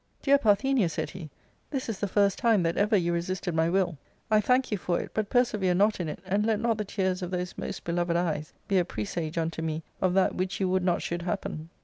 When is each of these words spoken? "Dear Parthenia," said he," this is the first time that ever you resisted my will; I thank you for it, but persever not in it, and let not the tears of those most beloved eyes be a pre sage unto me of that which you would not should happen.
"Dear 0.23 0.39
Parthenia," 0.39 0.89
said 0.89 1.11
he," 1.11 1.29
this 1.69 1.87
is 1.87 1.99
the 1.99 2.07
first 2.07 2.39
time 2.39 2.63
that 2.63 2.75
ever 2.75 2.97
you 2.97 3.13
resisted 3.13 3.53
my 3.53 3.69
will; 3.69 3.99
I 4.31 4.41
thank 4.41 4.71
you 4.71 4.77
for 4.79 4.99
it, 4.99 5.11
but 5.13 5.29
persever 5.29 5.75
not 5.75 5.99
in 5.99 6.09
it, 6.09 6.17
and 6.25 6.43
let 6.43 6.59
not 6.59 6.79
the 6.79 6.85
tears 6.85 7.21
of 7.21 7.29
those 7.29 7.55
most 7.55 7.83
beloved 7.83 8.17
eyes 8.17 8.51
be 8.67 8.79
a 8.79 8.83
pre 8.83 9.05
sage 9.05 9.37
unto 9.37 9.61
me 9.61 9.83
of 10.01 10.15
that 10.15 10.33
which 10.33 10.59
you 10.59 10.67
would 10.69 10.83
not 10.83 11.03
should 11.03 11.21
happen. 11.21 11.69